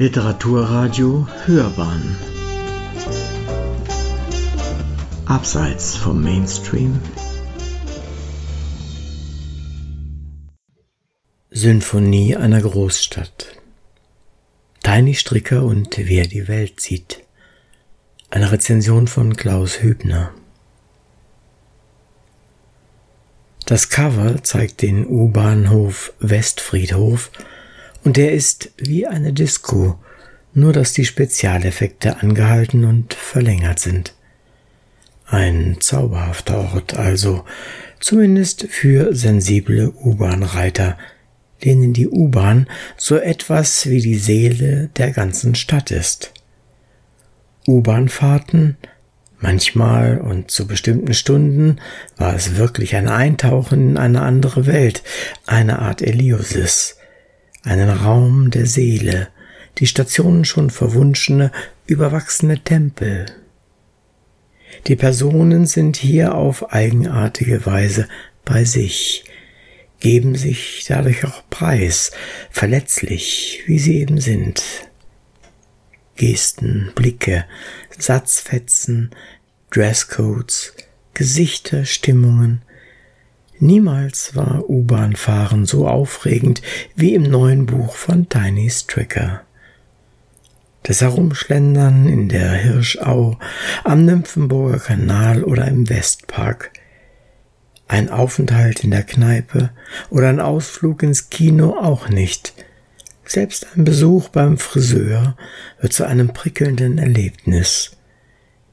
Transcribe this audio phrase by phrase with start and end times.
[0.00, 2.16] Literaturradio Hörbahn.
[5.26, 7.00] Abseits vom Mainstream.
[11.50, 13.56] Symphonie einer Großstadt.
[14.84, 17.24] Tiny Stricker und Wer die Welt sieht.
[18.30, 20.32] Eine Rezension von Klaus Hübner.
[23.66, 27.32] Das Cover zeigt den U-Bahnhof Westfriedhof
[28.04, 29.98] und der ist wie eine Disco,
[30.54, 34.14] nur dass die Spezialeffekte angehalten und verlängert sind.
[35.26, 37.44] Ein zauberhafter Ort also,
[38.00, 40.96] zumindest für sensible U-Bahn-Reiter,
[41.64, 42.66] denen die U-Bahn
[42.96, 46.32] so etwas wie die Seele der ganzen Stadt ist.
[47.66, 48.78] U-Bahn-Fahrten
[49.40, 51.80] Manchmal und zu bestimmten Stunden
[52.16, 55.04] war es wirklich ein Eintauchen in eine andere Welt,
[55.46, 56.97] eine Art Eliosis,
[57.62, 59.28] einen Raum der Seele,
[59.78, 61.52] die Stationen schon verwunschene,
[61.86, 63.26] überwachsene Tempel.
[64.86, 68.08] Die Personen sind hier auf eigenartige Weise
[68.44, 69.24] bei sich,
[70.00, 72.12] geben sich dadurch auch preis,
[72.50, 74.62] verletzlich, wie sie eben sind.
[76.16, 77.44] Gesten, Blicke,
[77.96, 79.10] Satzfetzen,
[79.70, 80.74] Dresscodes,
[81.14, 82.62] Gesichter, Stimmungen.
[83.60, 86.62] Niemals war U-Bahn-Fahren so aufregend
[86.94, 89.42] wie im neuen Buch von Tiny Stricker.
[90.84, 93.38] Das Herumschlendern in der Hirschau,
[93.84, 96.72] am Nymphenburger Kanal oder im Westpark,
[97.88, 99.70] ein Aufenthalt in der Kneipe
[100.10, 102.54] oder ein Ausflug ins Kino auch nicht–
[103.28, 105.36] selbst ein Besuch beim Friseur
[105.80, 107.97] wird zu einem prickelnden Erlebnis.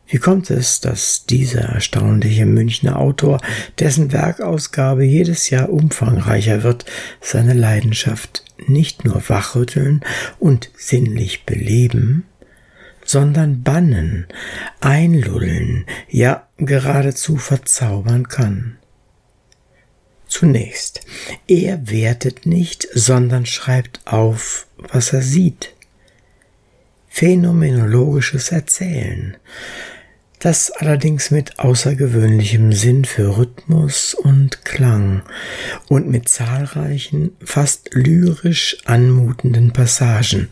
[0.07, 3.41] Wie kommt es, dass dieser erstaunliche Münchner Autor,
[3.79, 6.85] dessen Werkausgabe jedes Jahr umfangreicher wird,
[7.21, 10.01] seine Leidenschaft nicht nur wachrütteln
[10.39, 12.25] und sinnlich beleben,
[13.03, 14.27] sondern bannen,
[14.79, 18.77] einlullen, ja geradezu verzaubern kann?
[20.27, 21.01] Zunächst,
[21.47, 25.73] er wertet nicht, sondern schreibt auf, was er sieht.
[27.07, 29.37] Phänomenologisches Erzählen,
[30.39, 35.23] das allerdings mit außergewöhnlichem Sinn für Rhythmus und Klang
[35.87, 40.49] und mit zahlreichen, fast lyrisch anmutenden Passagen,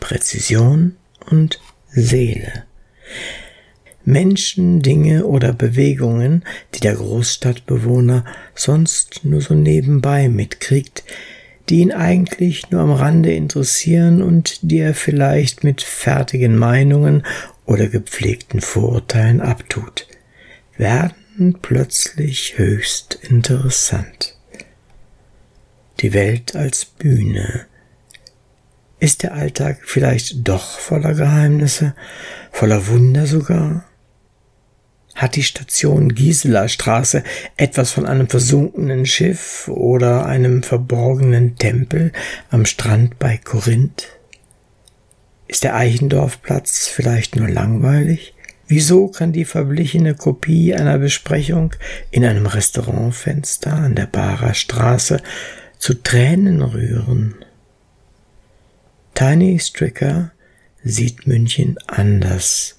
[0.00, 0.96] Präzision
[1.30, 1.60] und
[1.90, 2.64] Seele.
[4.04, 6.44] Menschen, Dinge oder Bewegungen,
[6.74, 11.04] die der Großstadtbewohner sonst nur so nebenbei mitkriegt,
[11.68, 17.22] die ihn eigentlich nur am Rande interessieren und die er vielleicht mit fertigen Meinungen
[17.72, 20.06] oder gepflegten Vorurteilen abtut,
[20.76, 24.36] werden plötzlich höchst interessant.
[26.00, 27.64] Die Welt als Bühne.
[29.00, 31.94] Ist der Alltag vielleicht doch voller Geheimnisse,
[32.50, 33.84] voller Wunder sogar?
[35.14, 37.24] Hat die Station Gisela Straße
[37.56, 42.12] etwas von einem versunkenen Schiff oder einem verborgenen Tempel
[42.50, 44.08] am Strand bei Korinth?
[45.52, 48.32] Ist der Eichendorfplatz vielleicht nur langweilig?
[48.68, 51.74] Wieso kann die verblichene Kopie einer Besprechung
[52.10, 55.20] in einem Restaurantfenster an der Barer Straße
[55.76, 57.34] zu Tränen rühren?
[59.12, 60.32] Tiny Stricker
[60.84, 62.78] sieht München anders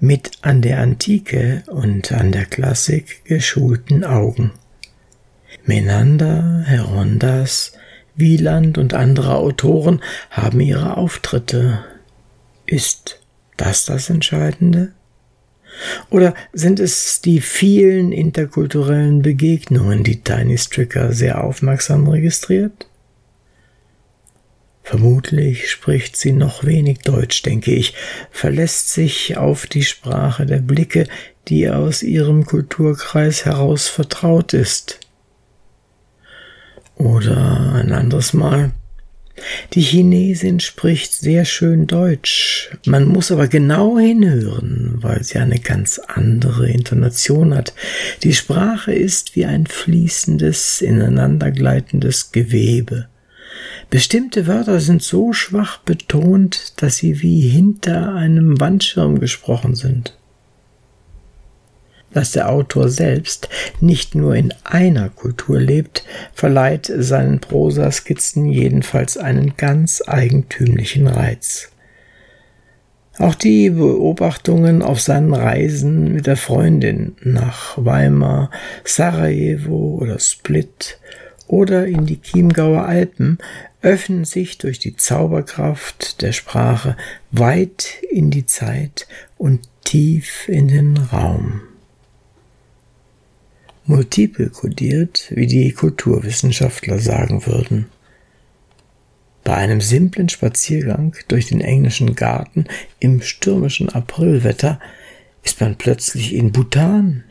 [0.00, 4.52] mit an der Antike und an der Klassik geschulten Augen.
[5.66, 7.72] Menander, Herondas,
[8.16, 10.00] Wieland und andere Autoren
[10.30, 11.84] haben ihre Auftritte.
[12.66, 13.20] Ist
[13.56, 14.92] das das Entscheidende?
[16.10, 22.88] Oder sind es die vielen interkulturellen Begegnungen, die Tiny Stricker sehr aufmerksam registriert?
[24.82, 27.94] Vermutlich spricht sie noch wenig Deutsch, denke ich,
[28.30, 31.08] verlässt sich auf die Sprache der Blicke,
[31.48, 35.00] die aus ihrem Kulturkreis heraus vertraut ist.
[36.96, 38.72] Oder ein anderes Mal.
[39.74, 42.70] Die Chinesin spricht sehr schön Deutsch.
[42.86, 47.74] Man muss aber genau hinhören, weil sie eine ganz andere Intonation hat.
[48.22, 53.08] Die Sprache ist wie ein fließendes, ineinandergleitendes Gewebe.
[53.90, 60.16] Bestimmte Wörter sind so schwach betont, dass sie wie hinter einem Wandschirm gesprochen sind.
[62.16, 63.50] Dass der Autor selbst
[63.82, 66.02] nicht nur in einer Kultur lebt,
[66.32, 71.68] verleiht seinen Prosaskizzen jedenfalls einen ganz eigentümlichen Reiz.
[73.18, 78.50] Auch die Beobachtungen auf seinen Reisen mit der Freundin nach Weimar,
[78.82, 80.98] Sarajevo oder Split
[81.46, 83.36] oder in die Chiemgauer Alpen
[83.82, 86.96] öffnen sich durch die Zauberkraft der Sprache
[87.30, 91.60] weit in die Zeit und tief in den Raum.
[93.86, 97.86] Multiple kodiert, wie die Kulturwissenschaftler sagen würden.
[99.44, 102.66] Bei einem simplen Spaziergang durch den englischen Garten
[102.98, 104.80] im stürmischen Aprilwetter
[105.44, 107.22] ist man plötzlich in Bhutan.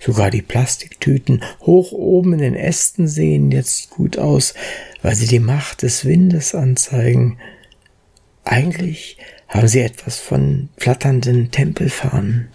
[0.00, 4.54] Sogar die Plastiktüten hoch oben in den Ästen sehen jetzt gut aus,
[5.02, 7.38] weil sie die Macht des Windes anzeigen.
[8.44, 9.18] Eigentlich
[9.48, 12.48] haben sie etwas von flatternden Tempelfahnen.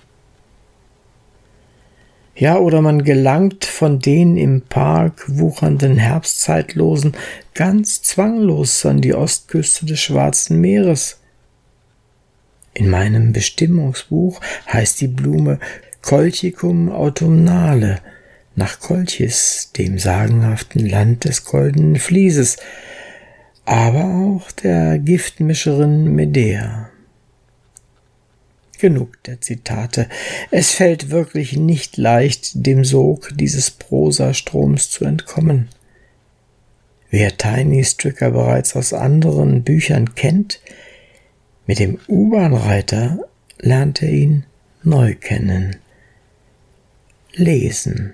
[2.39, 7.11] Ja, oder man gelangt von den im Park wuchernden Herbstzeitlosen
[7.53, 11.19] ganz zwanglos an die Ostküste des Schwarzen Meeres.
[12.73, 14.39] In meinem Bestimmungsbuch
[14.71, 15.59] heißt die Blume
[16.01, 17.99] Colchicum autumnale,
[18.55, 22.55] nach Kolchis, dem sagenhaften Land des goldenen Flieses,
[23.65, 26.89] aber auch der Giftmischerin Medea.
[28.79, 30.07] Genug der Zitate.
[30.51, 35.67] Es fällt wirklich nicht leicht, dem Sog dieses Prosastroms zu entkommen.
[37.09, 40.61] Wer Tiny Stricker bereits aus anderen Büchern kennt,
[41.65, 43.19] mit dem U-Bahn-Reiter
[43.59, 44.45] lernt er ihn
[44.83, 45.75] neu kennen.
[47.33, 48.13] Lesen.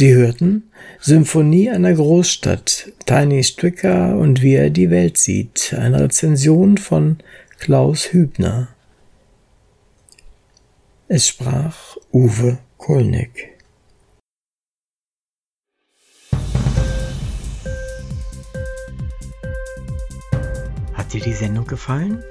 [0.00, 6.78] Sie hörten Symphonie einer Großstadt, Tiny Stricker und wie er die Welt sieht, eine Rezension
[6.78, 7.18] von
[7.58, 8.68] Klaus Hübner.
[11.06, 13.58] Es sprach Uwe Kolnick.
[20.94, 22.24] Hat dir die Sendung gefallen?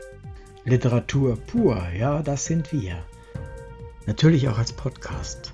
[0.65, 3.05] Literatur pur, ja, das sind wir.
[4.07, 5.53] Natürlich auch als Podcast.